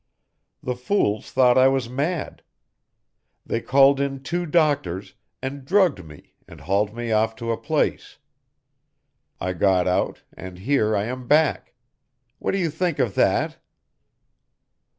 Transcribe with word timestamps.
The 0.63 0.73
fools 0.75 1.29
thought 1.29 1.59
I 1.59 1.67
was 1.67 1.87
mad. 1.87 2.41
They 3.45 3.61
called 3.61 3.99
in 3.99 4.23
two 4.23 4.47
doctors 4.47 5.13
and 5.43 5.63
drugged 5.63 6.03
me 6.03 6.33
and 6.47 6.61
hauled 6.61 6.95
me 6.95 7.11
off 7.11 7.35
to 7.35 7.51
a 7.51 7.55
place. 7.57 8.17
I 9.39 9.53
got 9.53 9.87
out, 9.87 10.23
and 10.35 10.57
here 10.57 10.95
I 10.95 11.03
am 11.03 11.27
back. 11.27 11.75
What 12.39 12.53
do 12.53 12.57
you 12.57 12.71
think 12.71 12.97
of 12.97 13.13
that?" 13.13 13.57